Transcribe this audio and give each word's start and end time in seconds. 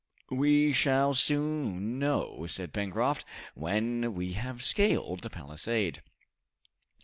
"We 0.31 0.73
shall 0.73 1.13
soon 1.13 1.99
know," 1.99 2.47
said 2.47 2.73
Pencroft, 2.73 3.23
"when 3.53 4.15
we 4.15 4.33
have 4.33 4.63
scaled 4.63 5.19
the 5.19 5.29
palisade." 5.29 6.01